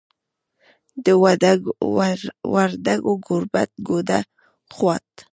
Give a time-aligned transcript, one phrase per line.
[1.05, 1.07] د
[2.65, 4.19] وردګو ګوربت، ګوډه،
[4.75, 5.09] خوات